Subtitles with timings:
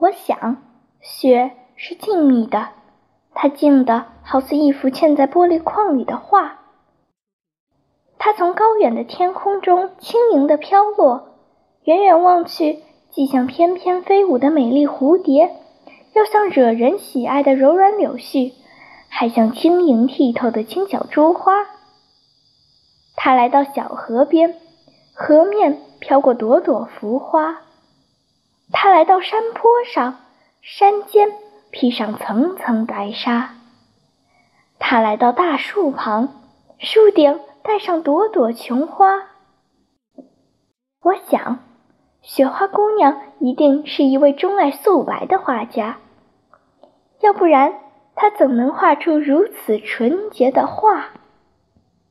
[0.00, 0.62] 我想，
[1.02, 2.68] 雪是静谧的，
[3.34, 6.60] 它静的好似一幅嵌在玻璃框里的画。
[8.16, 11.36] 它从高远的天空中轻盈地飘落，
[11.84, 12.78] 远远望去，
[13.10, 15.54] 既像翩翩飞舞的美丽蝴蝶，
[16.14, 18.54] 又像惹人喜爱的柔软柳絮，
[19.10, 21.66] 还像晶莹剔透的轻巧珠花。
[23.16, 24.54] 它来到小河边，
[25.12, 27.60] 河面飘过朵朵浮花。
[29.00, 30.18] 来到山坡上，
[30.60, 31.32] 山间
[31.70, 33.54] 披上层层白纱。
[34.78, 36.28] 他来到大树旁，
[36.78, 39.22] 树顶戴上朵朵琼花。
[41.02, 41.60] 我想，
[42.20, 45.96] 雪花姑娘一定是一位钟爱素白的画家，
[47.22, 47.72] 要不然
[48.14, 51.06] 她怎能画出如此纯洁的画？